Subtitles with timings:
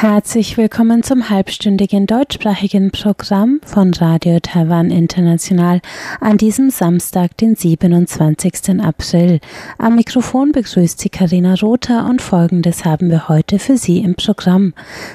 [0.00, 5.82] Herzlich willkommen zum halbstündigen deutschsprachigen Programm von Radio Taiwan International
[6.22, 8.80] an diesem Samstag, den 27.
[8.80, 9.40] April.
[9.76, 14.72] Am Mikrofon begrüßt Sie Karina Rother und folgendes haben wir heute für Sie im Programm.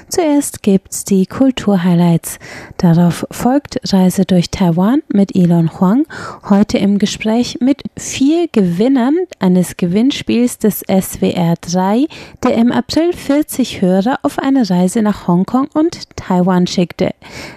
[0.08, 2.38] Zuerst gibt's die Kulturhighlights.
[2.78, 6.06] Darauf folgt Reise durch Taiwan mit Elon Huang,
[6.48, 12.06] heute im Gespräch mit vier Gewinnern eines Gewinnspiels des SWR 3,
[12.44, 17.12] der im April 40 Hörer auf eine Reise nach Hongkong und Taiwan schickte.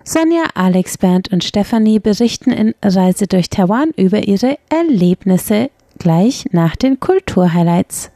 [0.04, 6.76] Sonja, Alex, Bernd und Stefanie berichten in Reise durch Taiwan über ihre Erlebnisse gleich nach
[6.76, 8.10] den Kulturhighlights.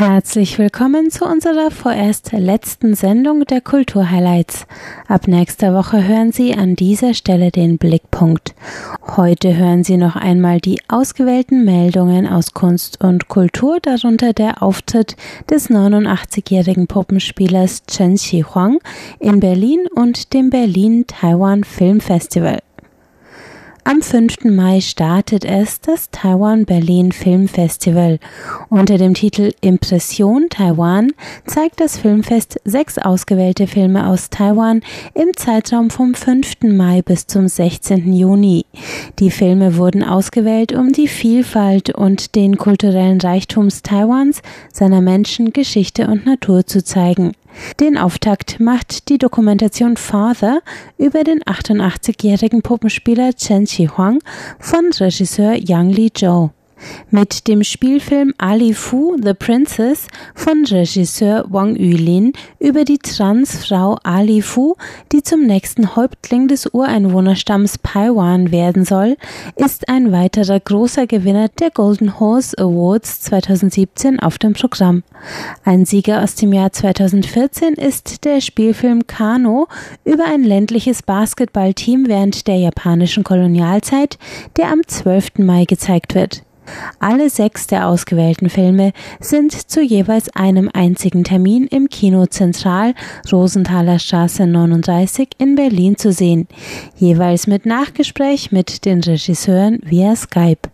[0.00, 4.66] Herzlich willkommen zu unserer vorerst letzten Sendung der Kulturhighlights.
[5.06, 8.54] Ab nächster Woche hören Sie an dieser Stelle den Blickpunkt.
[9.18, 15.16] Heute hören Sie noch einmal die ausgewählten Meldungen aus Kunst und Kultur, darunter der Auftritt
[15.50, 18.78] des 89-jährigen Puppenspielers Chen Xi-Huang
[19.18, 22.60] in Berlin und dem Berlin Taiwan Film Festival.
[23.84, 24.44] Am 5.
[24.44, 28.18] Mai startet es das Taiwan Berlin Film Festival.
[28.68, 31.12] Unter dem Titel Impression Taiwan
[31.46, 34.82] zeigt das Filmfest sechs ausgewählte Filme aus Taiwan
[35.14, 36.62] im Zeitraum vom 5.
[36.64, 38.12] Mai bis zum 16.
[38.12, 38.66] Juni.
[39.18, 44.42] Die Filme wurden ausgewählt, um die Vielfalt und den kulturellen Reichtums Taiwans,
[44.72, 47.32] seiner Menschen, Geschichte und Natur zu zeigen.
[47.80, 50.62] Den Auftakt macht die Dokumentation Father
[50.98, 54.20] über den 88-jährigen Puppenspieler Chen Qi-Huang
[54.58, 56.50] von Regisseur Yang Li Zhou
[57.10, 64.42] mit dem Spielfilm Ali Fu The Princess von Regisseur Wang Yulin über die Transfrau Ali
[64.42, 64.76] Fu,
[65.12, 69.16] die zum nächsten Häuptling des Ureinwohnerstamms Paiwan werden soll,
[69.56, 75.02] ist ein weiterer großer Gewinner der Golden Horse Awards 2017 auf dem Programm.
[75.64, 79.68] Ein Sieger aus dem Jahr 2014 ist der Spielfilm Kano
[80.04, 84.18] über ein ländliches Basketballteam während der japanischen Kolonialzeit,
[84.56, 85.38] der am 12.
[85.38, 86.42] Mai gezeigt wird.
[86.98, 92.94] Alle sechs der ausgewählten Filme sind zu jeweils einem einzigen Termin im Kino Zentral
[93.30, 96.48] Rosenthaler Straße 39 in Berlin zu sehen,
[96.96, 100.68] jeweils mit Nachgespräch mit den Regisseuren via Skype.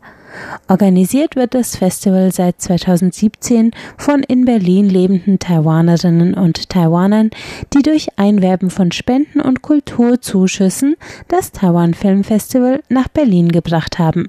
[0.69, 7.31] Organisiert wird das Festival seit 2017 von in Berlin lebenden Taiwanerinnen und Taiwanern,
[7.73, 10.97] die durch Einwerben von Spenden und Kulturzuschüssen
[11.29, 14.29] das Taiwan Film Festival nach Berlin gebracht haben.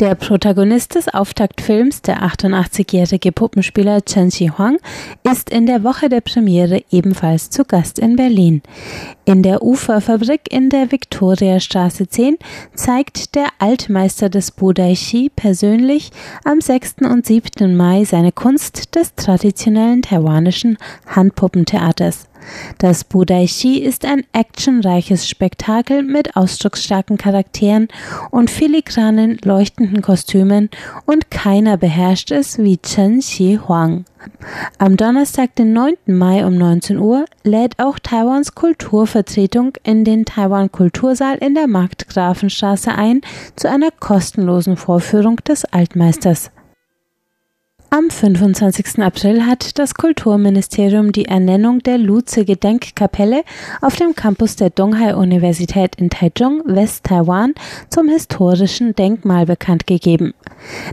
[0.00, 4.78] Der Protagonist des Auftaktfilms, der 88-jährige Puppenspieler Chen Xi-Huang,
[5.30, 8.62] ist in der Woche der Premiere ebenfalls zu Gast in Berlin.
[9.24, 12.38] In der Uferfabrik in der Viktoriastraße 10
[12.74, 16.10] zeigt der Altmeister des Budaishi persönlich
[16.44, 16.96] am 6.
[17.02, 17.76] und 7.
[17.76, 22.31] Mai seine Kunst des traditionellen taiwanischen Handpuppentheaters.
[22.78, 27.88] Das Budaishi ist ein actionreiches Spektakel mit ausdrucksstarken Charakteren
[28.30, 30.70] und filigranen leuchtenden Kostümen
[31.06, 34.04] und keiner beherrscht es wie Chen Xi Huang.
[34.78, 35.94] Am Donnerstag, den 9.
[36.06, 42.92] Mai um 19 Uhr, lädt auch Taiwans Kulturvertretung in den Taiwan Kultursaal in der Marktgrafenstraße
[42.92, 43.20] ein
[43.56, 46.50] zu einer kostenlosen Vorführung des Altmeisters.
[47.94, 49.00] Am 25.
[49.02, 53.42] April hat das Kulturministerium die Ernennung der Luze Gedenkkapelle
[53.82, 57.52] auf dem Campus der Donghai Universität in Taichung, West-Taiwan,
[57.90, 60.32] zum historischen Denkmal bekannt gegeben.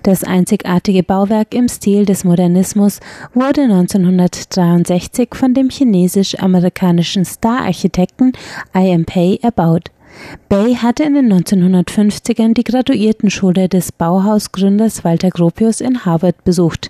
[0.04, 3.00] Das einzigartige Bauwerk im Stil des Modernismus
[3.34, 8.34] wurde 1963 von dem chinesisch-amerikanischen Star-Architekten
[8.76, 9.06] I.M.
[9.06, 9.90] Pei erbaut.
[10.50, 16.90] Bay hatte in den 1950ern die Graduiertenschule des Bauhausgründers Walter Gropius in Harvard besucht.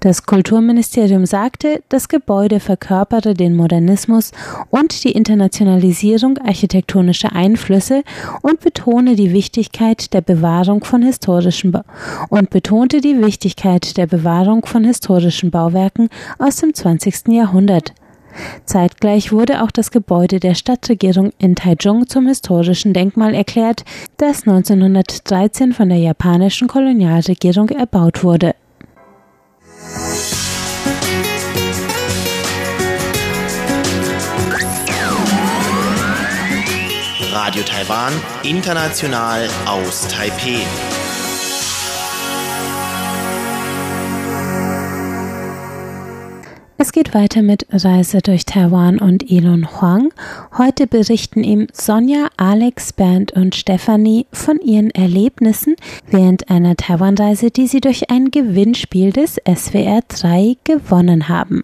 [0.00, 4.30] Das Kulturministerium sagte, das Gebäude verkörpere den Modernismus
[4.70, 8.02] und die Internationalisierung architektonischer Einflüsse
[8.42, 11.84] und betone die Wichtigkeit der Bewahrung von historischen ba
[12.28, 16.08] und betonte die Wichtigkeit der Bewahrung von historischen Bauwerken
[16.38, 17.28] aus dem 20.
[17.28, 17.94] Jahrhundert.
[18.64, 23.84] Zeitgleich wurde auch das Gebäude der Stadtregierung in Taichung zum historischen Denkmal erklärt,
[24.16, 28.54] das 1913 von der japanischen Kolonialregierung erbaut wurde.
[37.32, 38.12] Radio Taiwan,
[38.44, 40.64] international aus Taipeh.
[46.82, 50.12] Es geht weiter mit Reise durch Taiwan und Elon Huang.
[50.58, 55.76] Heute berichten ihm Sonja, Alex, Bernd und Stefanie von ihren Erlebnissen
[56.08, 61.62] während einer Taiwan-Reise, die sie durch ein Gewinnspiel des SWR 3 gewonnen haben.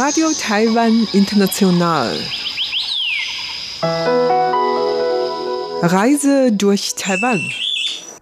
[0.00, 2.16] Radio Taiwan International.
[5.82, 7.40] Reise durch Taiwan.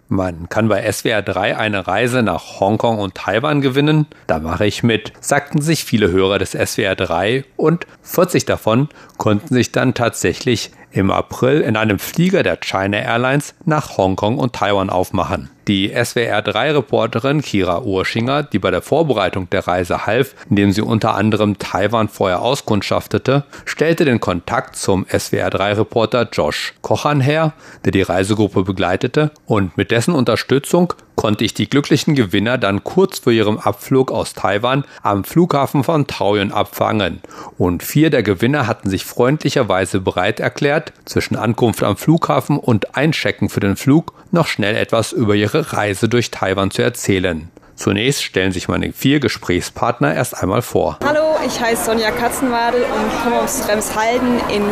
[0.08, 4.06] Man kann bei SWR 3 eine Reise nach Hongkong und Taiwan gewinnen.
[4.26, 8.88] Da mache ich mit, sagten sich viele Hörer des SWR 3 und 40 davon
[9.18, 14.54] konnten sich dann tatsächlich im April in einem Flieger der China Airlines nach Hongkong und
[14.54, 15.50] Taiwan aufmachen.
[15.68, 21.58] Die SWR3-Reporterin Kira Urschinger, die bei der Vorbereitung der Reise half, indem sie unter anderem
[21.58, 27.52] Taiwan vorher auskundschaftete, stellte den Kontakt zum SWR3-Reporter Josh Kochan her,
[27.84, 33.18] der die Reisegruppe begleitete, und mit dessen Unterstützung konnte ich die glücklichen Gewinner dann kurz
[33.18, 37.20] vor ihrem Abflug aus Taiwan am Flughafen von Taoyuan abfangen.
[37.58, 43.48] Und vier der Gewinner hatten sich freundlicherweise bereit erklärt, zwischen Ankunft am Flughafen und Einchecken
[43.48, 47.50] für den Flug noch schnell etwas über ihre Reise durch Taiwan zu erzählen.
[47.74, 50.98] Zunächst stellen sich meine vier Gesprächspartner erst einmal vor.
[51.04, 54.62] Hallo, ich heiße Sonja Katzenwadel und komme aus Bremshalden in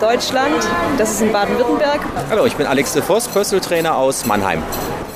[0.00, 0.56] Deutschland.
[0.98, 2.00] Das ist in Baden-Württemberg.
[2.28, 4.62] Hallo, ich bin Alex de Voss, Personal Trainer aus Mannheim.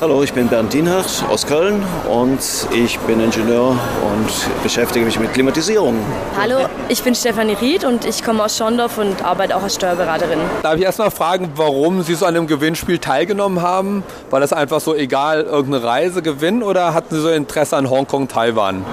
[0.00, 2.38] Hallo, ich bin Bernd Dienhardt aus Köln und
[2.72, 5.98] ich bin Ingenieur und beschäftige mich mit Klimatisierung.
[6.40, 10.38] Hallo, ich bin Stefanie Ried und ich komme aus Schondorf und arbeite auch als Steuerberaterin.
[10.62, 14.04] Darf ich erst mal fragen, warum Sie so an einem Gewinnspiel teilgenommen haben?
[14.30, 18.28] War das einfach so egal, irgendeine Reise gewinnen oder hatten Sie so Interesse an Hongkong,
[18.28, 18.84] Taiwan?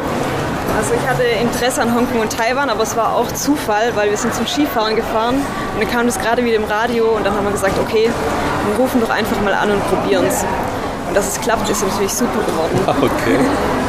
[0.77, 4.17] Also ich hatte Interesse an Hongkong und Taiwan, aber es war auch Zufall, weil wir
[4.17, 7.45] sind zum Skifahren gefahren und dann kam das gerade wieder im Radio und dann haben
[7.45, 8.09] wir gesagt, okay,
[8.67, 10.43] wir rufen doch einfach mal an und probieren es
[11.15, 12.77] dass es klappt, ist natürlich super geworden.
[12.87, 13.39] Okay.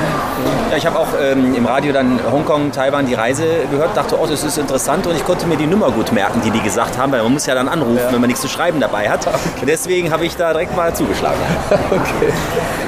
[0.71, 4.27] Ja, ich habe auch ähm, im Radio dann Hongkong, Taiwan die Reise gehört, dachte, oh,
[4.27, 7.13] das ist interessant und ich konnte mir die Nummer gut merken, die die gesagt haben,
[7.13, 8.13] weil man muss ja dann anrufen, ja.
[8.13, 9.27] wenn man nichts zu schreiben dabei hat.
[9.57, 9.67] Okay.
[9.67, 11.39] Deswegen habe ich da direkt mal zugeschlagen.
[11.91, 12.33] okay.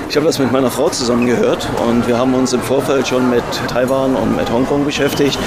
[0.09, 3.31] Ich habe das mit meiner Frau zusammen gehört und wir haben uns im Vorfeld schon
[3.31, 5.39] mit Taiwan und mit Hongkong beschäftigt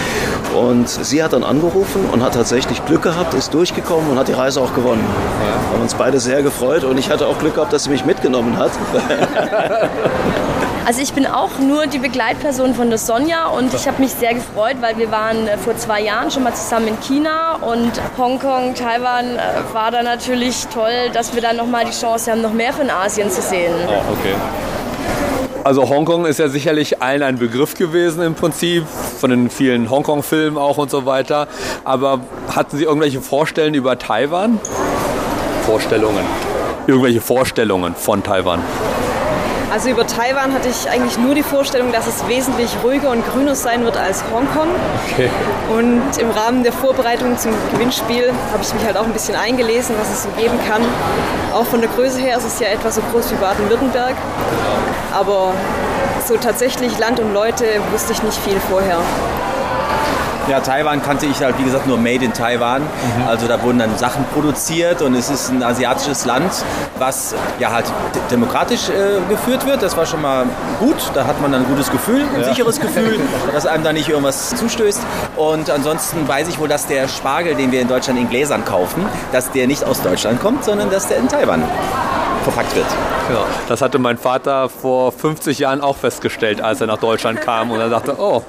[0.56, 4.34] und sie hat dann angerufen und hat tatsächlich Glück gehabt, ist durchgekommen und hat die
[4.34, 5.04] Reise auch gewonnen.
[5.04, 5.70] Ja.
[5.70, 8.06] Wir haben uns beide sehr gefreut und ich hatte auch Glück gehabt, dass sie mich
[8.06, 8.72] mitgenommen hat.
[10.84, 14.34] Also ich bin auch nur die Begleitperson von der Sonja und ich habe mich sehr
[14.34, 18.74] gefreut, weil wir waren äh, vor zwei Jahren schon mal zusammen in China und Hongkong,
[18.74, 19.40] Taiwan äh,
[19.74, 23.30] war da natürlich toll, dass wir dann nochmal die Chance haben, noch mehr von Asien
[23.30, 23.74] zu sehen.
[23.88, 24.34] Oh, okay.
[25.64, 28.84] Also Hongkong ist ja sicherlich allen ein Begriff gewesen im Prinzip,
[29.20, 31.48] von den vielen Hongkong-Filmen auch und so weiter.
[31.84, 32.22] Aber
[32.56, 34.60] hatten Sie irgendwelche Vorstellungen über Taiwan?
[35.68, 36.26] Vorstellungen.
[36.88, 38.64] Irgendwelche Vorstellungen von Taiwan?
[39.72, 43.56] Also über Taiwan hatte ich eigentlich nur die Vorstellung, dass es wesentlich ruhiger und grüner
[43.56, 44.68] sein wird als Hongkong.
[45.10, 45.30] Okay.
[45.70, 49.96] Und im Rahmen der Vorbereitung zum Gewinnspiel habe ich mich halt auch ein bisschen eingelesen,
[49.98, 50.82] was es so geben kann.
[51.54, 54.16] Auch von der Größe her ist es ja etwa so groß wie Baden-Württemberg.
[55.14, 55.54] Aber
[56.26, 59.00] so tatsächlich Land und Leute wusste ich nicht viel vorher.
[60.50, 62.82] Ja, Taiwan kannte ich halt, wie gesagt, nur Made in Taiwan.
[62.82, 63.28] Mhm.
[63.28, 66.52] Also da wurden dann Sachen produziert und es ist ein asiatisches Land,
[66.98, 67.86] was ja halt
[68.32, 69.82] demokratisch äh, geführt wird.
[69.82, 70.46] Das war schon mal
[70.80, 70.98] gut.
[71.14, 72.48] Da hat man dann ein gutes Gefühl, ein ja.
[72.50, 73.20] sicheres Gefühl,
[73.54, 75.02] dass einem da nicht irgendwas zustößt.
[75.36, 79.06] Und ansonsten weiß ich wohl, dass der Spargel, den wir in Deutschland in Gläsern kaufen,
[79.32, 81.64] dass der nicht aus Deutschland kommt, sondern dass der in Taiwan
[82.44, 82.86] verpackt wird.
[83.30, 87.72] Ja, das hatte mein Vater vor 50 Jahren auch festgestellt, als er nach Deutschland kam
[87.72, 88.44] und er dachte, oh.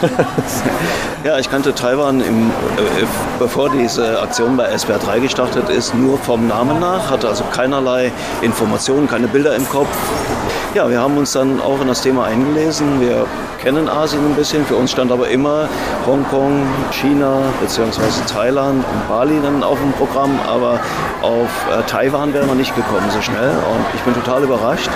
[1.24, 3.04] ja, ich kannte Taiwan, im, äh,
[3.38, 8.12] bevor diese Aktion bei SWR 3 gestartet ist, nur vom Namen nach, hatte also keinerlei
[8.42, 9.88] Informationen, keine Bilder im Kopf.
[10.74, 13.00] Ja, wir haben uns dann auch in das Thema eingelesen.
[13.00, 13.26] Wir
[13.62, 14.66] kennen Asien ein bisschen.
[14.66, 15.68] Für uns stand aber immer
[16.04, 18.00] Hongkong, China bzw.
[18.26, 20.36] Thailand und Bali dann auf dem Programm.
[20.48, 20.80] Aber
[21.22, 23.50] auf äh, Taiwan wären wir nicht gekommen so schnell.
[23.50, 24.90] Und ich bin total überrascht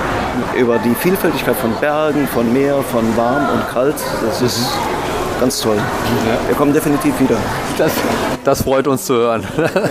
[0.57, 3.97] über die Vielfältigkeit von Bergen, von Meer, von warm und kalt.
[4.27, 4.73] Das ist
[5.41, 5.79] ganz toll.
[6.47, 7.37] Wir kommen definitiv wieder.
[7.77, 7.93] Das,
[8.45, 9.45] das freut uns zu hören.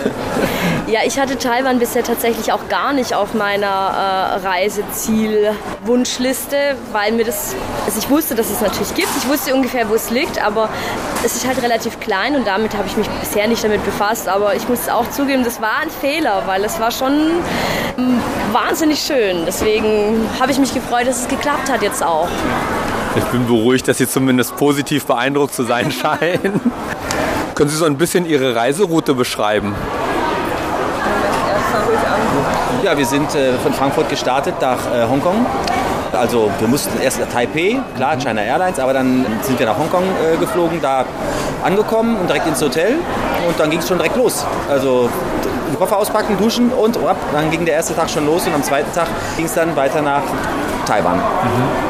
[0.88, 6.56] Ja, ich hatte Taiwan bisher tatsächlich auch gar nicht auf meiner äh, Reiseziel-Wunschliste,
[6.92, 9.10] weil mir das, also ich wusste, dass es natürlich gibt.
[9.18, 10.70] Ich wusste ungefähr, wo es liegt, aber
[11.22, 14.28] es ist halt relativ klein und damit habe ich mich bisher nicht damit befasst.
[14.28, 17.12] Aber ich muss auch zugeben, das war ein Fehler, weil es war schon
[17.98, 19.44] ähm, wahnsinnig schön.
[19.44, 22.30] Deswegen habe ich mich gefreut, dass es geklappt hat jetzt auch.
[23.16, 26.60] Ich bin beruhigt, dass Sie zumindest positiv beeindruckt zu sein scheinen.
[27.54, 29.74] Können Sie so ein bisschen Ihre Reiseroute beschreiben?
[32.84, 35.44] Ja, wir sind äh, von Frankfurt gestartet nach äh, Hongkong.
[36.12, 40.04] Also wir mussten erst nach Taipei, klar, China Airlines, aber dann sind wir nach Hongkong
[40.04, 41.04] äh, geflogen, da
[41.62, 42.94] angekommen und direkt ins Hotel
[43.46, 44.44] und dann ging es schon direkt los.
[44.70, 45.10] Also
[45.78, 48.92] Koffer auspacken, duschen und oh, dann ging der erste Tag schon los und am zweiten
[48.92, 50.22] Tag ging es dann weiter nach
[50.88, 51.20] Taiwan.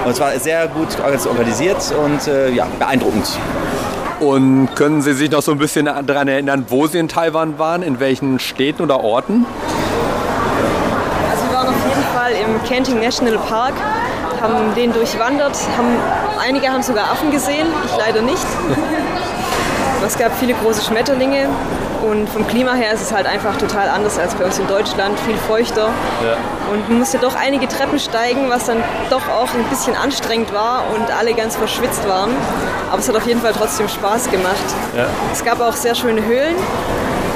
[0.04, 3.38] Und es war sehr gut organisiert und äh, ja, beeindruckend.
[4.18, 7.82] Und können Sie sich noch so ein bisschen daran erinnern, wo Sie in Taiwan waren,
[7.82, 9.46] in welchen Städten oder Orten?
[11.30, 13.74] Also wir waren auf jeden Fall im Kenting National Park,
[14.42, 15.96] haben den durchwandert, haben,
[16.44, 18.46] einige haben sogar Affen gesehen, ich leider nicht.
[20.04, 21.48] es gab viele große Schmetterlinge
[22.02, 25.18] und vom Klima her ist es halt einfach total anders als bei uns in Deutschland,
[25.20, 25.88] viel feuchter.
[26.24, 26.36] Ja.
[26.72, 30.84] Und man musste doch einige Treppen steigen, was dann doch auch ein bisschen anstrengend war
[30.94, 32.30] und alle ganz verschwitzt waren.
[32.90, 34.56] Aber es hat auf jeden Fall trotzdem Spaß gemacht.
[34.96, 35.06] Ja.
[35.32, 36.56] Es gab auch sehr schöne Höhlen,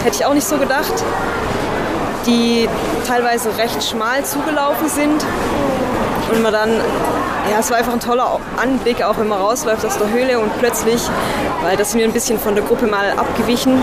[0.04, 0.92] hätte ich auch nicht so gedacht,
[2.26, 2.68] die
[3.06, 5.24] teilweise recht schmal zugelaufen sind.
[6.30, 6.70] Und man dann,
[7.50, 10.56] ja, es war einfach ein toller Anblick, auch wenn man rausläuft aus der Höhle und
[10.58, 11.02] plötzlich,
[11.62, 13.82] weil das sind wir ein bisschen von der Gruppe mal abgewichen,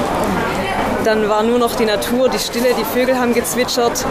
[1.09, 4.05] dann war nur noch die Natur, die Stille, die Vögel haben gezwitschert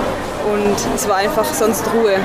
[0.52, 2.14] und es war einfach sonst Ruhe.
[2.14, 2.20] In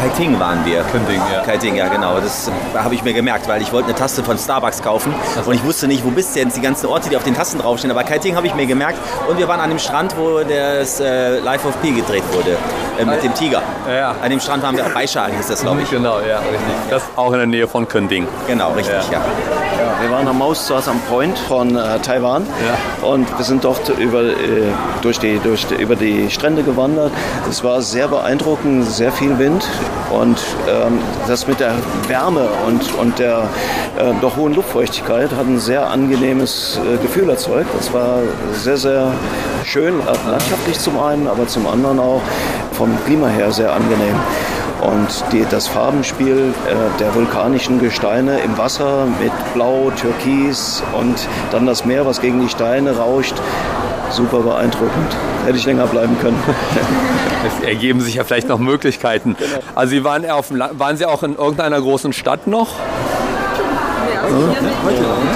[0.00, 0.82] Kaiting waren wir.
[0.82, 1.42] Kaiting, ja.
[1.42, 2.20] Kaiting, ja genau.
[2.20, 5.64] Das habe ich mir gemerkt, weil ich wollte eine Tasse von Starbucks kaufen und ich
[5.64, 7.90] wusste nicht, wo bist du jetzt, die ganzen Orte, die auf den Tassen draufstehen.
[7.90, 8.98] Aber Kaiting habe ich mir gemerkt
[9.28, 12.56] und wir waren an dem Strand, wo das äh, Life of Pi gedreht wurde,
[12.98, 13.62] äh, mit dem Tiger.
[13.88, 14.14] Ja.
[14.22, 15.90] An dem Strand waren wir, Baisha hieß das, glaube ich.
[15.90, 16.58] Genau, ja, richtig.
[16.90, 18.26] Das ist auch in der Nähe von Kending.
[18.46, 19.20] Genau, richtig, ja.
[20.00, 22.46] Wir waren am Maussaß am Point von äh, Taiwan
[23.02, 24.34] und wir sind dort über, äh,
[25.00, 27.12] durch die, durch die, über die Strände gewandert.
[27.48, 29.66] Es war sehr beeindruckend, sehr viel Wind
[30.10, 30.38] und
[30.68, 31.74] ähm, das mit der
[32.08, 33.48] Wärme und, und der
[33.98, 37.68] äh, doch hohen Luftfeuchtigkeit hat ein sehr angenehmes äh, Gefühl erzeugt.
[37.76, 38.20] Das war
[38.52, 39.12] sehr, sehr
[39.64, 42.22] schön, äh, landschaftlich zum einen, aber zum anderen auch
[42.72, 44.16] vom Klima her sehr angenehm.
[44.82, 51.66] Und die, das Farbenspiel äh, der vulkanischen Gesteine im Wasser mit Blau, Türkis und dann
[51.66, 53.34] das Meer, was gegen die Steine rauscht,
[54.10, 55.16] super beeindruckend.
[55.44, 56.42] Hätte ich länger bleiben können.
[57.46, 59.36] Es ergeben sich ja vielleicht noch Möglichkeiten.
[59.76, 62.70] Also Sie waren, auf dem Land, waren Sie auch in irgendeiner großen Stadt noch?
[64.84, 65.30] Heute noch, ne?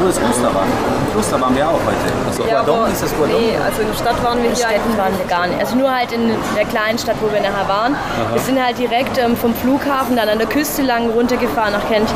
[0.00, 0.62] Nur das Kloster war.
[0.64, 2.48] Im Kloster waren wir auch heute.
[2.50, 3.40] Ja, Guangdong aber- ist das Guangdong?
[3.40, 5.60] Nee, also in der Stadt waren wir In hier Städten waren wir gar nicht.
[5.60, 7.94] Also nur halt in der kleinen Stadt, wo wir nachher waren.
[8.32, 12.08] Wir sind halt direkt ähm, vom Flughafen dann an der Küste lang runtergefahren nach Kent.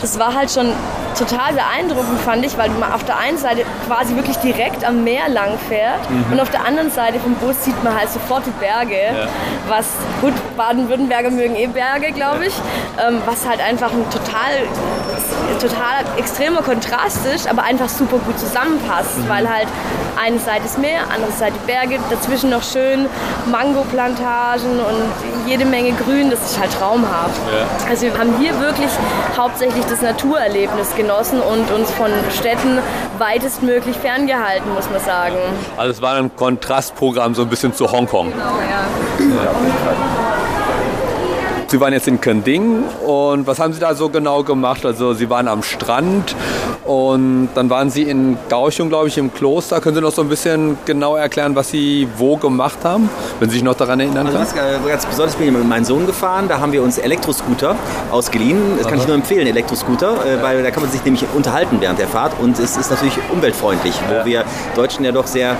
[0.00, 0.72] Das war halt schon
[1.18, 5.28] total beeindruckend, fand ich, weil man auf der einen Seite quasi wirklich direkt am Meer
[5.28, 8.96] lang fährt und auf der anderen Seite vom Bus sieht man halt sofort die Berge.
[9.68, 9.86] Was,
[10.20, 12.54] gut, Baden-Württemberger mögen eh Berge, glaube ich.
[13.04, 14.50] Ähm, was halt einfach ein total,
[15.54, 19.68] total extremer Kontrast ist, aber einfach super gut zusammenpasst, weil halt
[20.20, 23.06] eine Seite ist Meer, andere Seite Berge, dazwischen noch schön
[23.50, 27.40] Mangoplantagen und jede Menge Grün, das ist halt traumhaft.
[27.88, 28.90] Also wir haben hier wirklich
[29.36, 32.78] hauptsächlich das Naturerlebnis genossen und uns von Städten
[33.18, 35.36] weitestmöglich ferngehalten, muss man sagen.
[35.76, 38.32] Also es war ein Kontrastprogramm so ein bisschen zu Hongkong.
[41.70, 44.86] Sie waren jetzt in Kending und was haben Sie da so genau gemacht?
[44.86, 46.34] Also Sie waren am Strand
[46.86, 49.78] und dann waren Sie in Kaohsiung, glaube ich, im Kloster.
[49.82, 53.56] Können Sie noch so ein bisschen genau erklären, was Sie wo gemacht haben, wenn Sie
[53.56, 54.82] sich noch daran erinnern Also können?
[54.82, 56.46] äh, ganz besonders bin ich mit meinem Sohn gefahren.
[56.48, 57.76] Da haben wir uns Elektroscooter
[58.10, 58.78] ausgeliehen.
[58.78, 61.98] Das kann ich nur empfehlen, Elektroscooter, äh, weil da kann man sich nämlich unterhalten während
[61.98, 64.44] der Fahrt und es ist natürlich umweltfreundlich, wo wir
[64.74, 65.54] Deutschen ja doch sehr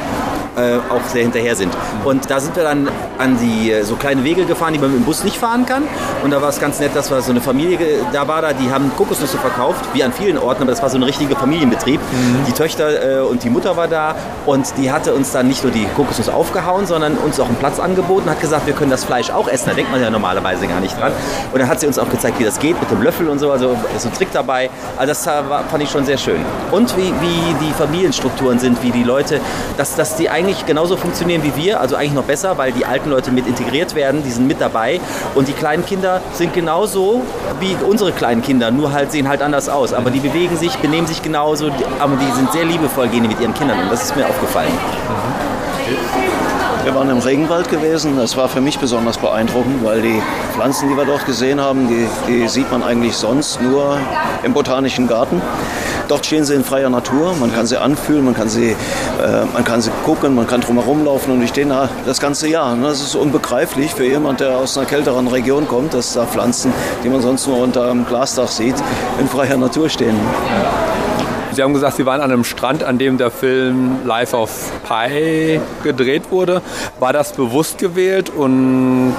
[0.59, 1.73] äh, auch sehr hinterher sind.
[2.05, 2.89] Und da sind wir dann
[3.19, 5.85] an die äh, so kleine Wege gefahren, die man mit dem Bus nicht fahren kann.
[6.23, 7.79] Und da war es ganz nett, dass war so eine Familie
[8.13, 10.97] da war da, die haben Kokosnüsse verkauft, wie an vielen Orten, aber das war so
[10.97, 12.01] ein richtiger Familienbetrieb.
[12.47, 14.15] Die Töchter äh, und die Mutter war da
[14.47, 17.79] und die hatte uns dann nicht nur die Kokosnuss aufgehauen, sondern uns auch einen Platz
[17.79, 19.69] angeboten, hat gesagt, wir können das Fleisch auch essen.
[19.69, 21.13] Da denkt man ja normalerweise gar nicht dran.
[21.53, 23.51] Und dann hat sie uns auch gezeigt, wie das geht mit dem Löffel und so,
[23.51, 24.71] also ist ein Trick dabei.
[24.97, 26.41] Also das äh, war, fand ich schon sehr schön.
[26.71, 29.41] Und wie, wie die Familienstrukturen sind, wie die Leute,
[29.77, 32.87] dass, dass die eigentlich eigentlich genauso funktionieren wie wir, also eigentlich noch besser, weil die
[32.87, 34.99] alten Leute mit integriert werden, die sind mit dabei
[35.35, 37.21] und die kleinen Kinder sind genauso
[37.61, 41.07] wie unsere kleinen Kinder, nur halt sehen halt anders aus, aber die bewegen sich, benehmen
[41.07, 41.67] sich genauso,
[41.99, 44.73] aber die sind sehr liebevoll gehen mit ihren Kindern und das ist mir aufgefallen.
[46.85, 48.17] Wir waren im Regenwald gewesen.
[48.17, 50.23] Das war für mich besonders beeindruckend, weil die
[50.55, 53.99] Pflanzen, die wir dort gesehen haben, die, die sieht man eigentlich sonst nur
[54.43, 55.43] im Botanischen Garten.
[56.09, 57.35] Dort stehen sie in freier Natur.
[57.39, 61.05] Man kann sie anfühlen, man kann sie, äh, man kann sie gucken, man kann drumherum
[61.05, 62.73] laufen und die stehen da das ganze Jahr.
[62.73, 66.73] Und das ist unbegreiflich für jemand, der aus einer kälteren Region kommt, dass da Pflanzen,
[67.05, 68.77] die man sonst nur unter einem Glasdach sieht,
[69.21, 70.17] in freier Natur stehen.
[71.53, 75.61] Sie haben gesagt, Sie waren an einem Strand, an dem der Film Life of Pi
[75.83, 76.63] gedreht wurde.
[77.01, 79.15] War das bewusst gewählt und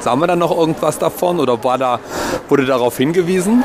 [0.00, 2.00] sah man dann noch irgendwas davon oder war da,
[2.48, 3.62] wurde darauf hingewiesen?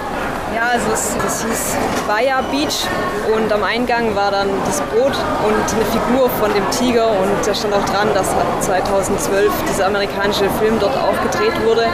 [0.65, 2.87] Ja, also es, das hieß Baja Beach
[3.35, 5.13] und am Eingang war dann das Boot
[5.45, 10.49] und eine Figur von dem Tiger und da stand auch dran, dass 2012 dieser amerikanische
[10.59, 11.85] Film dort auch gedreht wurde.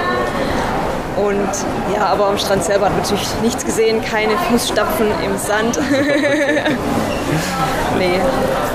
[1.18, 1.50] Und
[1.94, 5.78] ja, aber am Strand selber hat man natürlich nichts gesehen, keine Fußstapfen im Sand.
[7.98, 8.20] nee.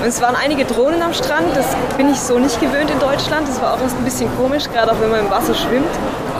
[0.01, 1.65] Und es waren einige Drohnen am Strand, das
[1.97, 3.47] bin ich so nicht gewöhnt in Deutschland.
[3.47, 5.89] Das war auch erst ein bisschen komisch, gerade auch wenn man im Wasser schwimmt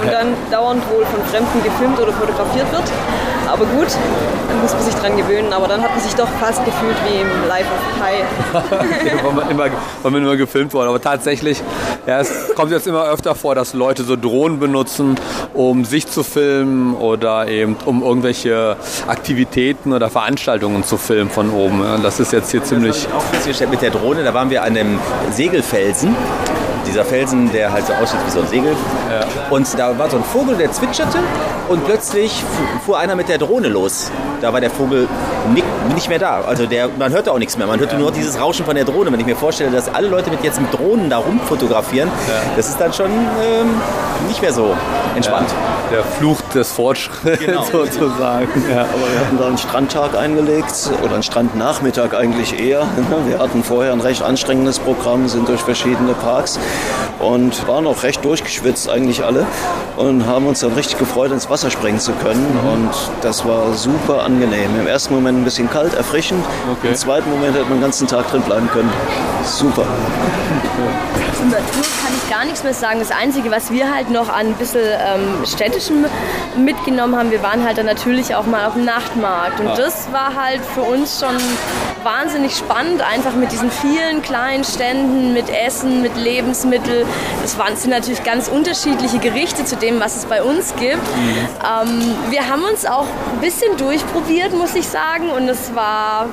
[0.01, 2.83] und dann dauernd wohl von Fremden gefilmt oder fotografiert wird.
[3.47, 3.87] Aber gut,
[4.49, 5.53] dann muss man sich dran gewöhnen.
[5.53, 8.23] Aber dann hat man sich doch fast gefühlt wie im Life of Pi.
[8.53, 9.65] okay, weil, man immer,
[10.03, 10.89] weil man immer gefilmt wurde.
[10.89, 11.61] Aber tatsächlich,
[12.05, 15.15] ja, es kommt jetzt immer öfter vor, dass Leute so Drohnen benutzen,
[15.53, 18.77] um sich zu filmen oder eben um irgendwelche
[19.07, 21.83] Aktivitäten oder Veranstaltungen zu filmen von oben.
[22.03, 23.05] Das ist jetzt hier ziemlich.
[23.05, 24.23] Das auch festgestellt mit der Drohne.
[24.23, 24.99] Da waren wir an einem
[25.31, 26.15] Segelfelsen
[26.87, 28.75] dieser Felsen, der halt so aussieht wie so ein Segel.
[29.09, 29.27] Ja.
[29.49, 31.19] Und da war so ein Vogel, der zwitscherte
[31.69, 32.43] und plötzlich
[32.85, 34.11] fuhr einer mit der Drohne los.
[34.41, 35.07] Da war der Vogel
[35.93, 36.41] nicht mehr da.
[36.41, 37.67] Also der, man hörte auch nichts mehr.
[37.67, 37.99] Man hörte ja.
[37.99, 39.11] nur dieses Rauschen von der Drohne.
[39.11, 42.33] Wenn ich mir vorstelle, dass alle Leute mit jetzt mit Drohnen da rumfotografieren, ja.
[42.55, 43.81] das ist dann schon ähm,
[44.27, 44.75] nicht mehr so
[45.15, 45.49] entspannt.
[45.91, 47.63] Der Fluch des Fortschritts genau.
[47.71, 48.47] sozusagen.
[48.47, 52.85] Aber wir hatten da einen Strandtag eingelegt oder einen Strandnachmittag eigentlich eher.
[53.27, 56.59] Wir hatten vorher ein recht anstrengendes Programm, sind durch verschiedene Parks
[57.19, 59.45] und waren auch recht durchgeschwitzt eigentlich alle
[59.95, 62.69] und haben uns dann richtig gefreut, ins Wasser springen zu können mhm.
[62.69, 62.91] und
[63.21, 64.79] das war super angenehm.
[64.79, 66.89] Im ersten Moment ein bisschen kalt, erfrischend, okay.
[66.89, 68.91] im zweiten Moment hätte man den ganzen Tag drin bleiben können.
[69.43, 69.85] Super.
[71.37, 72.99] Zum Natur kann ich gar nichts mehr sagen.
[72.99, 76.05] Das Einzige, was wir halt noch an ein bisschen ähm, städtischem
[76.57, 79.75] mitgenommen haben, wir waren halt dann natürlich auch mal auf dem Nachtmarkt und ah.
[79.75, 81.37] das war halt für uns schon
[82.07, 87.05] wahnsinnig spannend, einfach mit diesen vielen kleinen Ständen, mit Essen, mit Lebensmitteln.
[87.41, 90.95] Das waren, sind natürlich ganz unterschiedliche Gerichte zu dem, was es bei uns gibt.
[90.95, 91.47] Mhm.
[91.89, 95.29] Ähm, wir haben uns auch ein bisschen durchprobiert, muss ich sagen.
[95.29, 96.27] Und es war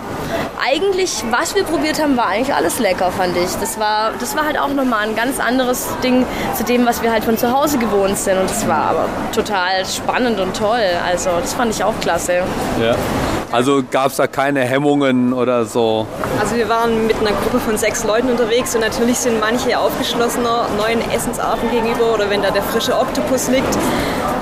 [0.64, 3.50] eigentlich, was wir probiert haben, war eigentlich alles lecker, fand ich.
[3.60, 7.10] Das war, das war halt auch nochmal ein ganz anderes Ding zu dem, was wir
[7.10, 8.38] halt von zu Hause gewohnt sind.
[8.38, 10.87] Und es war aber total spannend und toll.
[11.04, 12.44] Also das fand ich auch klasse.
[12.80, 12.94] Ja.
[13.54, 16.07] Also gab es da keine Hemmungen oder so?
[16.40, 20.68] Also wir waren mit einer Gruppe von sechs Leuten unterwegs und natürlich sind manche aufgeschlossener
[20.77, 23.74] neuen Essensarten gegenüber oder wenn da der frische Oktopus liegt,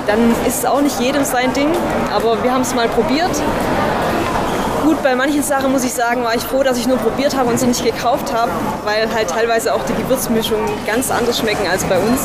[0.07, 1.69] dann ist es auch nicht jedem sein Ding.
[2.13, 3.31] Aber wir haben es mal probiert
[4.83, 7.49] Gut, bei manchen Sachen muss ich sagen, war ich froh, dass ich nur probiert habe
[7.49, 8.51] und sie nicht gekauft habe,
[8.83, 12.19] weil halt teilweise auch die Gewürzmischungen ganz anders schmecken als bei uns.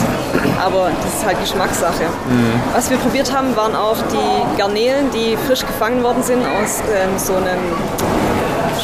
[0.61, 2.03] Aber das ist halt Geschmackssache.
[2.03, 2.61] Mhm.
[2.75, 7.17] Was wir probiert haben, waren auch die Garnelen, die frisch gefangen worden sind aus ähm,
[7.17, 7.61] so einem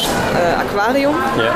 [0.03, 1.15] äh, Aquarium.
[1.37, 1.53] Ja.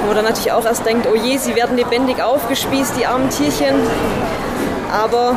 [0.00, 3.28] Wo man dann natürlich auch erst denkt, oh je, sie werden lebendig aufgespießt, die armen
[3.30, 3.74] Tierchen.
[4.92, 5.34] Aber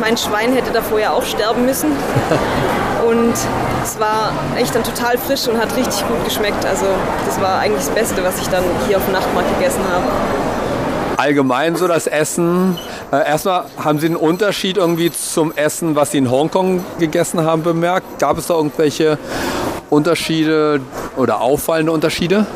[0.00, 1.92] mein Schwein hätte davor ja auch sterben müssen.
[3.06, 3.34] Und
[3.82, 6.64] es war echt dann total frisch und hat richtig gut geschmeckt.
[6.66, 6.86] Also
[7.26, 10.04] das war eigentlich das Beste, was ich dann hier auf dem Nachtmarkt gegessen habe.
[11.16, 12.78] Allgemein so das Essen.
[13.10, 17.62] Äh, erstmal haben Sie einen Unterschied irgendwie zum Essen, was Sie in Hongkong gegessen haben,
[17.62, 18.18] bemerkt?
[18.18, 19.18] Gab es da irgendwelche
[19.90, 20.80] Unterschiede
[21.20, 22.46] oder auffallende Unterschiede?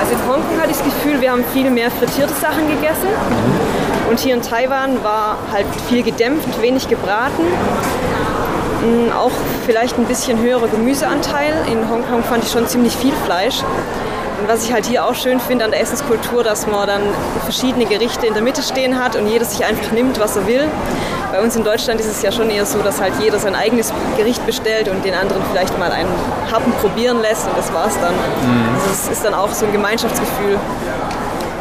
[0.00, 3.08] Also in Hongkong hatte ich das Gefühl, wir haben viel mehr frittierte Sachen gegessen.
[3.08, 4.10] Mhm.
[4.10, 7.42] Und hier in Taiwan war halt viel gedämpft, wenig gebraten.
[8.80, 9.32] Mm, auch
[9.66, 11.52] vielleicht ein bisschen höherer Gemüseanteil.
[11.70, 13.62] In Hongkong fand ich schon ziemlich viel Fleisch.
[14.40, 17.02] Und was ich halt hier auch schön finde an der Essenskultur, dass man dann
[17.42, 20.64] verschiedene Gerichte in der Mitte stehen hat und jeder sich einfach nimmt, was er will.
[21.32, 23.92] Bei uns in Deutschland ist es ja schon eher so, dass halt jeder sein eigenes
[24.16, 26.08] Gericht bestellt und den anderen vielleicht mal einen
[26.50, 28.14] Happen probieren lässt und das war's dann.
[28.14, 28.74] Mhm.
[28.74, 30.58] Also es ist dann auch so ein Gemeinschaftsgefühl.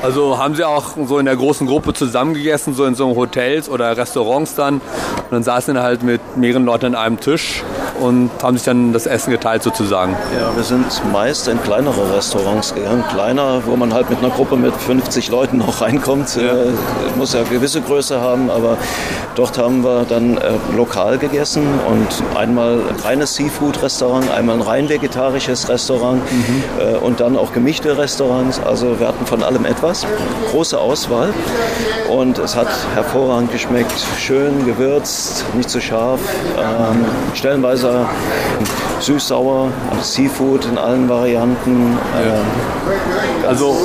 [0.04, 3.98] Also haben Sie auch so in der großen Gruppe zusammengegessen, so in so Hotels oder
[3.98, 4.76] Restaurants dann?
[4.76, 7.64] Und dann saßen Sie halt mit mehreren Leuten an einem Tisch
[8.00, 10.16] und haben sich dann das Essen geteilt sozusagen?
[10.38, 13.04] Ja, wir sind meist in kleinere Restaurants gegangen.
[13.10, 16.36] Kleiner, wo man halt mit einer Gruppe mit 50 Leuten auch reinkommt.
[16.36, 16.42] Ja.
[16.42, 16.72] Äh,
[17.16, 18.78] muss ja eine gewisse Größe haben, aber
[19.36, 24.90] dort haben wir dann äh, lokal gegessen und einmal ein reines Seafood-Restaurant, einmal ein rein
[24.90, 26.64] vegetarisches Restaurant mhm.
[26.80, 28.60] äh, und dann auch gemischte Restaurants.
[28.60, 30.06] Also wir hatten von allem etwas.
[30.52, 31.34] Große Auswahl
[32.10, 33.94] und es hat hervorragend geschmeckt.
[34.18, 36.20] Schön gewürzt, nicht zu scharf.
[36.58, 37.87] Ähm, stellenweise
[39.00, 39.70] süß-sauer,
[40.02, 41.98] Seafood in allen Varianten.
[42.14, 43.48] Ja.
[43.48, 43.78] Also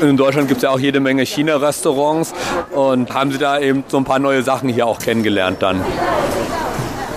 [0.00, 2.34] in Deutschland gibt es ja auch jede Menge China-Restaurants
[2.72, 5.80] und haben Sie da eben so ein paar neue Sachen hier auch kennengelernt dann?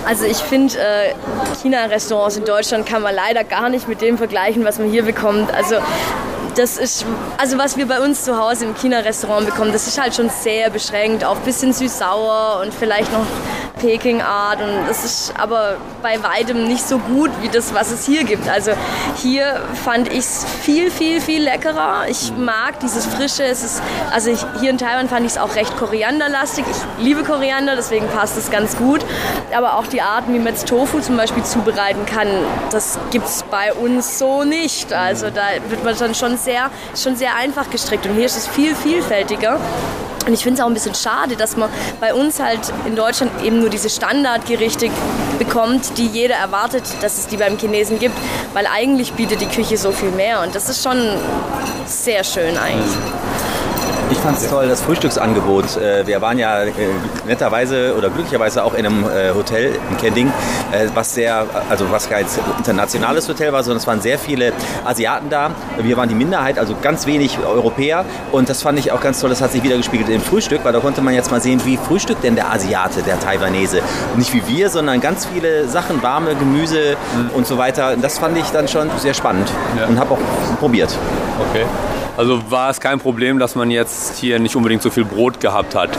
[0.06, 1.14] Also ich finde, äh,
[1.62, 5.54] China-Restaurants in Deutschland kann man leider gar nicht mit dem vergleichen, was man hier bekommt.
[5.54, 5.76] Also
[6.56, 7.06] das ist,
[7.38, 10.70] also was wir bei uns zu Hause im China-Restaurant bekommen, das ist halt schon sehr
[10.70, 13.26] beschränkt auf ein bisschen süß-sauer und vielleicht noch
[13.78, 18.24] Peking-Art und das ist aber bei weitem nicht so gut wie das, was es hier
[18.24, 18.48] gibt.
[18.50, 18.72] Also
[19.18, 22.06] hier fand ich es viel, viel, viel leckerer.
[22.10, 23.44] Ich mag dieses Frische.
[23.44, 26.66] Es ist, also ich, hier in Taiwan fand ich es auch recht korianderlastig.
[26.70, 29.02] Ich liebe Koriander, deswegen passt es ganz gut.
[29.56, 32.28] Aber auch die Arten, wie man jetzt Tofu zum Beispiel zubereiten kann,
[32.72, 34.94] das gibt es bei uns so nicht.
[34.94, 38.06] Also da wird man dann schon sehr, schon sehr einfach gestrickt.
[38.06, 39.60] Und hier ist es viel vielfältiger.
[40.28, 41.70] Und ich finde es auch ein bisschen schade, dass man
[42.02, 44.90] bei uns halt in Deutschland eben nur diese Standardgerichte
[45.40, 48.16] bekommt, die jeder erwartet, dass es die beim Chinesen gibt,
[48.54, 50.98] weil eigentlich bietet die Küche so viel mehr und das ist schon
[51.86, 52.98] sehr schön eigentlich.
[54.10, 55.76] Ich fand es toll, das Frühstücksangebot.
[55.78, 56.72] Äh, wir waren ja äh,
[57.26, 60.32] netterweise oder glücklicherweise auch in einem äh, Hotel in Kending,
[60.94, 62.26] was sehr, also was kein
[62.58, 64.54] internationales Hotel war, sondern es waren sehr viele
[64.86, 65.52] Asiaten da.
[65.80, 68.06] Wir waren die Minderheit, also ganz wenig Europäer.
[68.32, 69.30] Und das fand ich auch ganz toll.
[69.30, 71.78] Das hat sich wieder gespiegelt im Frühstück, weil da konnte man jetzt mal sehen, wie
[71.78, 73.82] frühstückt denn der Asiate, der Taiwanese.
[74.16, 77.30] Nicht wie wir, sondern ganz viele Sachen, warme Gemüse mhm.
[77.36, 77.96] und so weiter.
[77.98, 79.88] Das fand ich dann schon sehr spannend ja.
[79.88, 80.96] und habe auch probiert.
[81.50, 81.66] Okay.
[82.18, 85.76] Also war es kein Problem, dass man jetzt hier nicht unbedingt so viel Brot gehabt
[85.76, 85.92] hat.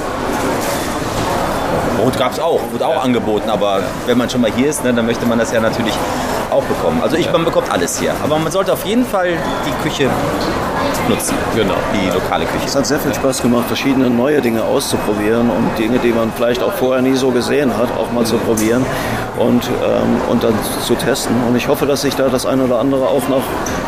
[1.96, 4.92] Brot gab es auch, wurde auch angeboten, aber wenn man schon mal hier ist, ne,
[4.92, 5.94] dann möchte man das ja natürlich
[6.50, 7.00] auch bekommen.
[7.02, 7.32] Also ich, ja.
[7.32, 8.14] man bekommt alles hier.
[8.22, 9.30] Aber man sollte auf jeden Fall
[9.66, 10.10] die Küche
[11.08, 11.34] nutzen.
[11.54, 11.74] Genau.
[11.94, 12.64] Die lokale Küche.
[12.66, 16.62] Es hat sehr viel Spaß gemacht, verschiedene neue Dinge auszuprobieren und Dinge, die man vielleicht
[16.62, 18.84] auch vorher nie so gesehen hat, auch mal zu probieren
[19.38, 21.34] und, ähm, und dann zu testen.
[21.48, 23.42] Und ich hoffe, dass sich da das eine oder andere auch nach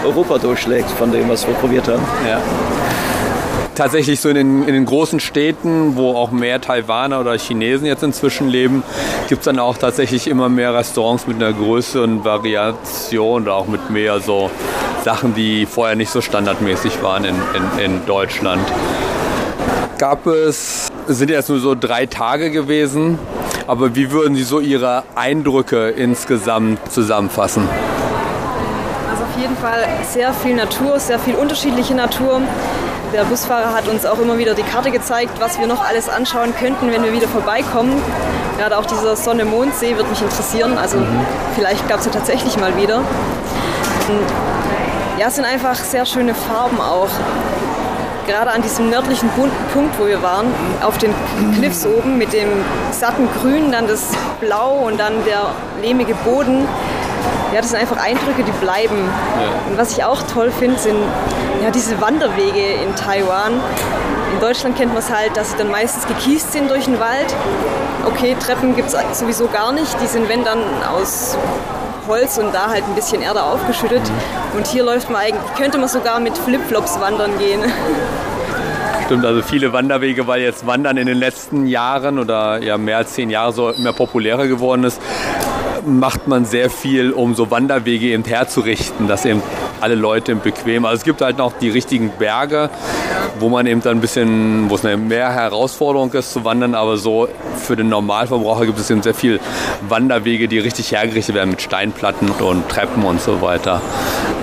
[0.04, 2.02] Europa durchschlägt von dem, was wir probiert haben.
[2.26, 2.40] Ja
[3.80, 8.02] tatsächlich so in den, in den, großen Städten, wo auch mehr Taiwaner oder Chinesen jetzt
[8.02, 8.82] inzwischen leben,
[9.26, 13.88] gibt es dann auch tatsächlich immer mehr Restaurants mit einer größeren Variation oder auch mit
[13.88, 14.50] mehr so
[15.02, 18.60] Sachen, die vorher nicht so standardmäßig waren in, in, in Deutschland.
[19.96, 23.18] Gab es, sind jetzt nur so drei Tage gewesen,
[23.66, 27.66] aber wie würden Sie so Ihre Eindrücke insgesamt zusammenfassen?
[29.10, 32.42] Also auf jeden Fall sehr viel Natur, sehr viel unterschiedliche Natur.
[33.12, 36.54] Der Busfahrer hat uns auch immer wieder die Karte gezeigt, was wir noch alles anschauen
[36.54, 38.00] könnten, wenn wir wieder vorbeikommen.
[38.56, 40.78] Gerade auch dieser Sonne-Mond-See wird mich interessieren.
[40.78, 41.26] Also mhm.
[41.56, 42.98] vielleicht gab es ja tatsächlich mal wieder.
[42.98, 44.26] Und
[45.18, 47.08] ja, es sind einfach sehr schöne Farben auch.
[48.28, 50.46] Gerade an diesem nördlichen Punkt, wo wir waren,
[50.80, 51.12] auf den
[51.56, 52.48] Cliffs oben mit dem
[52.92, 54.06] satten Grün, dann das
[54.38, 55.50] Blau und dann der
[55.82, 56.68] lehmige Boden.
[57.52, 58.96] Ja, das sind einfach Eindrücke, die bleiben.
[58.96, 59.70] Ja.
[59.70, 60.96] Und was ich auch toll finde, sind
[61.62, 63.54] ja, diese Wanderwege in Taiwan.
[64.32, 67.34] In Deutschland kennt man es halt, dass sie dann meistens gekiest sind durch den Wald.
[68.06, 69.94] Okay, Treppen gibt es sowieso gar nicht.
[70.00, 70.60] Die sind, wenn dann,
[70.94, 71.36] aus
[72.06, 74.02] Holz und da halt ein bisschen Erde aufgeschüttet.
[74.02, 74.58] Mhm.
[74.58, 77.60] Und hier läuft man eigentlich, könnte man sogar mit Flipflops wandern gehen.
[79.06, 83.14] Stimmt, also viele Wanderwege, weil jetzt Wandern in den letzten Jahren oder ja mehr als
[83.14, 85.00] zehn Jahre so immer populärer geworden ist,
[85.86, 89.42] macht man sehr viel, um so Wanderwege eben herzurichten, dass eben
[89.80, 90.84] alle Leute bequem.
[90.84, 92.70] Also es gibt halt noch die richtigen Berge,
[93.38, 96.96] wo man eben dann ein bisschen, wo es eine mehr Herausforderung ist zu wandern, aber
[96.96, 99.40] so für den Normalverbraucher gibt es eben sehr viel
[99.88, 103.80] Wanderwege, die richtig hergerichtet werden mit Steinplatten und Treppen und so weiter.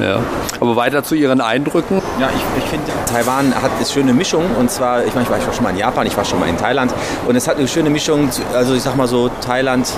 [0.02, 0.20] Ja.
[0.60, 2.02] Aber weiter zu Ihren Eindrücken.
[2.20, 5.54] Ja, ich, ich finde, Taiwan hat eine schöne Mischung und zwar, ich meine, ich war
[5.54, 6.94] schon mal in Japan, ich war schon mal in Thailand
[7.28, 9.92] und es hat eine schöne Mischung, also ich sag mal so Thailand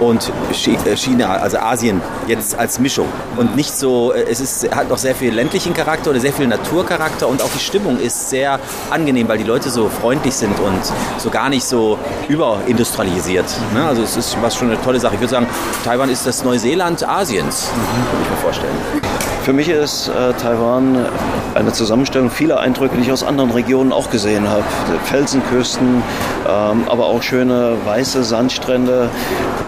[0.00, 4.88] und äh, China, also Asien jetzt als Mischung und nicht so, äh, es ist, hat
[4.88, 8.58] noch sehr viel ländlichen Charakter oder sehr viel Naturcharakter und auch die Stimmung ist sehr
[8.90, 10.80] angenehm, weil die Leute so freundlich sind und
[11.18, 13.46] so gar nicht so überindustrialisiert.
[13.74, 13.86] Ne?
[13.86, 15.14] Also es ist was schon eine tolle Sache.
[15.14, 15.46] Ich würde sagen,
[15.84, 18.12] Taiwan ist das Neuseeland Asiens, mhm.
[18.12, 19.05] würde ich mir vorstellen.
[19.46, 21.06] Für mich ist äh, Taiwan
[21.54, 24.64] eine Zusammenstellung vieler Eindrücke, die ich aus anderen Regionen auch gesehen habe.
[25.04, 26.02] Felsenküsten,
[26.48, 29.08] ähm, aber auch schöne weiße Sandstrände,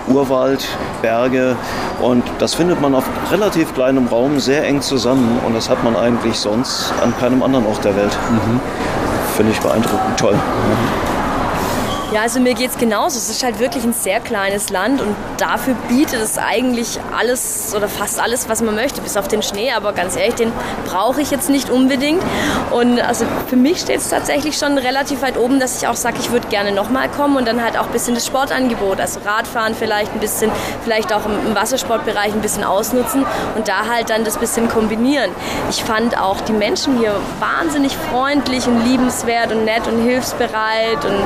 [0.08, 0.66] Urwald,
[1.00, 1.54] Berge
[2.02, 5.94] und das findet man auf relativ kleinem Raum sehr eng zusammen und das hat man
[5.94, 8.18] eigentlich sonst an keinem anderen Ort der Welt.
[8.32, 8.60] Mhm.
[9.36, 10.34] Finde ich beeindruckend, toll.
[10.34, 11.17] Mhm.
[12.10, 13.18] Ja, also mir geht es genauso.
[13.18, 17.86] Es ist halt wirklich ein sehr kleines Land und dafür bietet es eigentlich alles oder
[17.86, 19.72] fast alles, was man möchte, bis auf den Schnee.
[19.72, 20.50] Aber ganz ehrlich, den
[20.86, 22.22] brauche ich jetzt nicht unbedingt.
[22.70, 26.16] Und also für mich steht es tatsächlich schon relativ weit oben, dass ich auch sage,
[26.18, 29.74] ich würde gerne nochmal kommen und dann halt auch ein bisschen das Sportangebot, also Radfahren
[29.74, 30.50] vielleicht ein bisschen,
[30.84, 35.30] vielleicht auch im Wassersportbereich ein bisschen ausnutzen und da halt dann das bisschen kombinieren.
[35.68, 41.22] Ich fand auch die Menschen hier wahnsinnig freundlich und liebenswert und nett und hilfsbereit und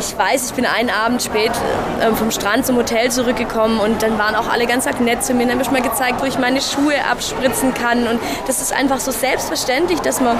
[0.00, 1.52] ich weiß, ich bin einen Abend spät
[2.00, 5.44] äh, vom Strand zum Hotel zurückgekommen und dann waren auch alle ganz nett zu mir.
[5.44, 8.06] Dann habe ich mal gezeigt, wo ich meine Schuhe abspritzen kann.
[8.06, 10.38] Und das ist einfach so selbstverständlich, dass man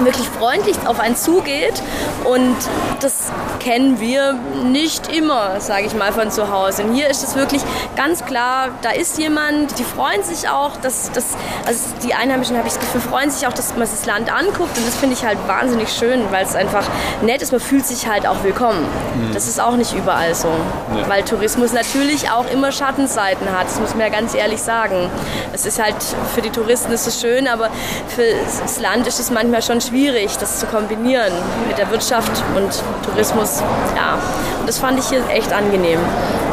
[0.00, 1.82] wirklich freundlich auf einen zugeht.
[2.24, 2.56] Und
[3.00, 6.84] das kennen wir nicht immer, sage ich mal, von zu Hause.
[6.84, 7.62] Und hier ist es wirklich
[7.96, 11.36] ganz klar, da ist jemand, die freuen sich auch, dass, dass
[11.66, 14.76] also die Einheimischen, habe ich das Gefühl, freuen sich auch, dass man das Land anguckt.
[14.78, 16.84] Und das finde ich halt wahnsinnig schön, weil es einfach
[17.22, 17.52] nett ist.
[17.52, 18.86] Man fühlt sich halt auch willkommen.
[19.14, 19.32] Mhm.
[19.32, 20.48] Das ist auch nicht überall so.
[20.48, 21.08] Ja.
[21.08, 23.66] Weil Tourismus natürlich auch immer Schattenseiten hat.
[23.66, 25.10] Das muss man ja ganz ehrlich sagen.
[25.52, 25.96] Es ist halt,
[26.34, 27.70] für die Touristen ist es schön, aber
[28.08, 28.24] für
[28.62, 31.32] das Land ist es manchmal schon schwierig, das zu kombinieren
[31.68, 33.62] mit der Wirtschaft und Tourismus.
[33.96, 34.18] Ja,
[34.60, 36.00] und das fand ich hier echt angenehm.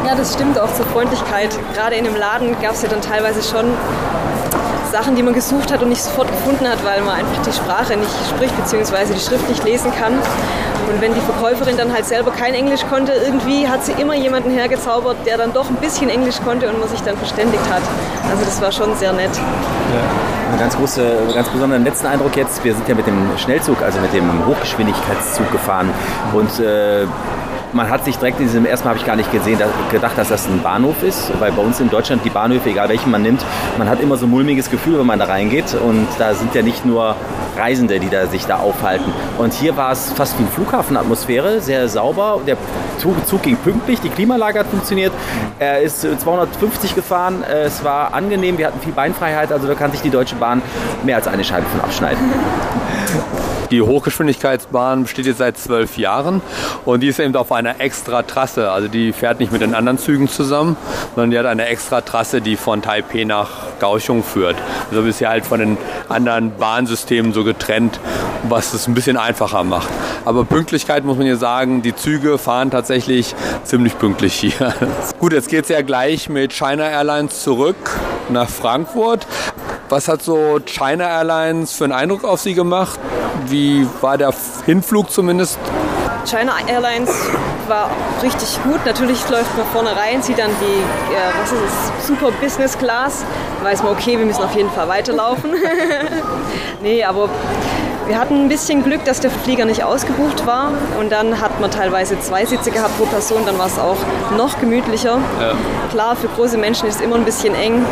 [0.05, 1.49] Ja, das stimmt auch zur Freundlichkeit.
[1.75, 3.65] Gerade in dem Laden gab es ja dann teilweise schon
[4.91, 7.95] Sachen, die man gesucht hat und nicht sofort gefunden hat, weil man einfach die Sprache
[7.95, 9.13] nicht spricht bzw.
[9.13, 10.13] die Schrift nicht lesen kann.
[10.13, 14.51] Und wenn die Verkäuferin dann halt selber kein Englisch konnte, irgendwie hat sie immer jemanden
[14.51, 17.83] hergezaubert, der dann doch ein bisschen Englisch konnte und man sich dann verständigt hat.
[18.29, 19.31] Also das war schon sehr nett.
[19.37, 20.51] Ja.
[20.51, 21.01] Ein ganz, große,
[21.33, 25.49] ganz besonderen letzten Eindruck jetzt, wir sind ja mit dem Schnellzug, also mit dem Hochgeschwindigkeitszug
[25.49, 25.89] gefahren
[26.33, 27.05] und äh,
[27.73, 30.29] man hat sich direkt in diesem, erstmal habe ich gar nicht gesehen, da, gedacht, dass
[30.29, 33.43] das ein Bahnhof ist, weil bei uns in Deutschland die Bahnhöfe, egal welchen man nimmt,
[33.77, 36.61] man hat immer so ein mulmiges Gefühl, wenn man da reingeht und da sind ja
[36.61, 37.15] nicht nur
[37.57, 39.11] Reisende, die da, sich da aufhalten.
[39.37, 42.57] Und hier war es fast wie eine Flughafenatmosphäre, sehr sauber, der
[42.97, 45.11] Zug, Zug ging pünktlich, die Klimaanlage hat funktioniert,
[45.59, 50.01] er ist 250 gefahren, es war angenehm, wir hatten viel Beinfreiheit, also da kann sich
[50.01, 50.61] die Deutsche Bahn
[51.03, 52.19] mehr als eine Scheibe von abschneiden.
[53.71, 56.41] Die Hochgeschwindigkeitsbahn besteht jetzt seit zwölf Jahren
[56.83, 58.69] und die ist eben auf einer extra Trasse.
[58.69, 60.75] Also die fährt nicht mit den anderen Zügen zusammen,
[61.15, 64.57] sondern die hat eine extra Trasse, die von Taipei nach Kaohsiung führt.
[64.89, 65.77] Also ist ja halt von den
[66.09, 68.01] anderen Bahnsystemen so getrennt,
[68.49, 69.89] was es ein bisschen einfacher macht.
[70.25, 74.73] Aber Pünktlichkeit muss man hier sagen, die Züge fahren tatsächlich ziemlich pünktlich hier.
[75.19, 77.77] Gut, jetzt geht es ja gleich mit China Airlines zurück
[78.29, 79.25] nach Frankfurt.
[79.91, 82.97] Was hat so China Airlines für einen Eindruck auf Sie gemacht?
[83.47, 84.33] Wie war der
[84.65, 85.59] Hinflug zumindest?
[86.25, 87.09] China Airlines
[87.67, 87.89] war
[88.23, 88.79] richtig gut.
[88.85, 93.25] Natürlich läuft man vorne rein, sieht dann die, äh, was ist es, Super Business Class.
[93.59, 95.55] Da weiß man, okay, wir müssen auf jeden Fall weiterlaufen.
[96.81, 97.27] nee, aber
[98.07, 101.69] wir hatten ein bisschen Glück, dass der Flieger nicht ausgebucht war und dann hat man
[101.69, 103.97] teilweise zwei Sitze gehabt pro Person, dann war es auch
[104.37, 105.17] noch gemütlicher.
[105.41, 105.53] Ja.
[105.89, 107.85] Klar, für große Menschen ist es immer ein bisschen eng,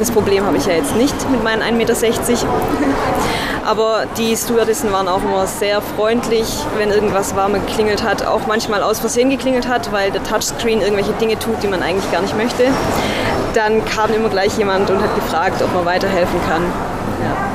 [0.00, 1.94] das Problem habe ich ja jetzt nicht mit meinen 1,60 Meter.
[3.66, 6.46] Aber die Stewardessen waren auch immer sehr freundlich,
[6.78, 10.80] wenn irgendwas war, man geklingelt hat, auch manchmal aus Versehen geklingelt hat, weil der Touchscreen
[10.80, 12.64] irgendwelche Dinge tut, die man eigentlich gar nicht möchte.
[13.52, 16.62] Dann kam immer gleich jemand und hat gefragt, ob man weiterhelfen kann.
[17.22, 17.50] Ja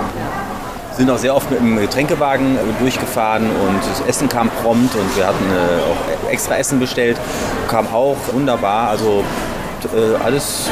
[0.96, 5.28] sind auch sehr oft mit dem Getränkewagen durchgefahren und das Essen kam prompt und wir
[5.28, 7.18] hatten äh, auch extra Essen bestellt,
[7.68, 8.90] kam auch wunderbar.
[8.90, 9.24] Also
[9.94, 10.70] äh, alles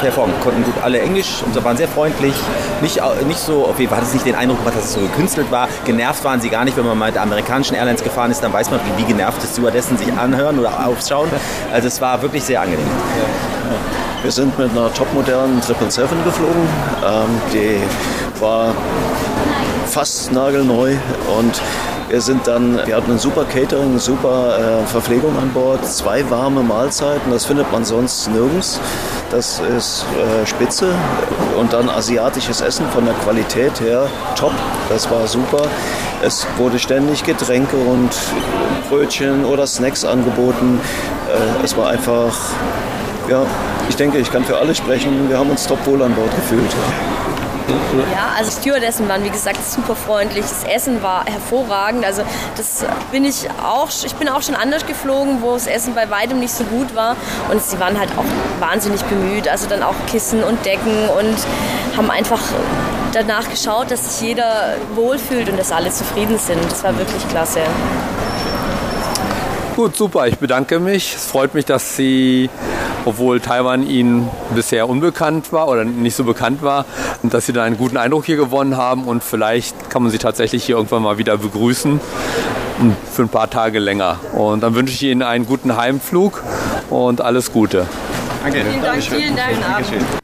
[0.00, 0.40] hervorragend.
[0.40, 2.34] Konnten gut alle Englisch und waren sehr freundlich.
[2.80, 5.68] Nicht, nicht so, Fall hatte es nicht den Eindruck dass es so gekünstelt war.
[5.84, 6.76] Genervt waren sie gar nicht.
[6.76, 9.52] Wenn man mal mit amerikanischen Airlines gefahren ist, dann weiß man, wie, wie genervt es
[9.52, 11.28] Stewardessen sich anhören oder aufschauen.
[11.72, 12.86] Also es war wirklich sehr angenehm.
[14.22, 16.68] Wir sind mit einer topmodernen 777 geflogen.
[17.04, 18.74] Ähm, die war
[19.86, 20.94] fast nagelneu
[21.38, 21.60] und
[22.12, 26.62] wir sind dann, wir hatten ein super Catering, super äh, Verpflegung an Bord, zwei warme
[26.62, 28.78] Mahlzeiten, das findet man sonst nirgends.
[29.30, 30.92] Das ist äh, spitze
[31.58, 34.52] und dann asiatisches Essen von der Qualität her top,
[34.90, 35.62] das war super.
[36.22, 38.10] Es wurde ständig Getränke und
[38.90, 40.80] Brötchen oder Snacks angeboten.
[41.30, 42.36] Äh, es war einfach,
[43.30, 43.46] ja,
[43.88, 45.30] ich denke, ich kann für alle sprechen.
[45.30, 46.76] Wir haben uns top wohl an Bord gefühlt.
[47.68, 50.44] Ja, also Stewardessen waren wie gesagt super freundlich.
[50.44, 52.04] Das Essen war hervorragend.
[52.04, 52.22] Also
[52.56, 53.88] das bin ich auch.
[54.04, 57.16] Ich bin auch schon anders geflogen, wo das Essen bei weitem nicht so gut war.
[57.50, 58.24] Und sie waren halt auch
[58.60, 59.48] wahnsinnig bemüht.
[59.48, 61.36] Also dann auch Kissen und Decken und
[61.96, 62.40] haben einfach
[63.12, 66.64] danach geschaut, dass sich jeder wohlfühlt und dass alle zufrieden sind.
[66.70, 67.60] Das war wirklich klasse.
[69.76, 70.26] Gut, super.
[70.26, 71.14] Ich bedanke mich.
[71.14, 72.50] Es freut mich, dass Sie,
[73.04, 76.84] obwohl Taiwan Ihnen bisher unbekannt war oder nicht so bekannt war,
[77.22, 80.64] dass Sie da einen guten Eindruck hier gewonnen haben und vielleicht kann man Sie tatsächlich
[80.64, 82.00] hier irgendwann mal wieder begrüßen
[83.12, 84.18] für ein paar Tage länger.
[84.32, 86.42] Und dann wünsche ich Ihnen einen guten Heimflug
[86.90, 87.86] und alles Gute.
[88.42, 88.64] Danke.
[88.64, 89.02] Vielen Dank.
[89.02, 89.60] Vielen Dank.
[89.60, 90.22] Dankeschön.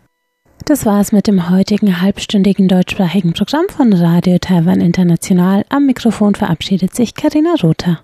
[0.65, 5.65] Das war es mit dem heutigen halbstündigen deutschsprachigen Programm von Radio Taiwan International.
[5.71, 8.01] Am Mikrofon verabschiedet sich Karina Rother.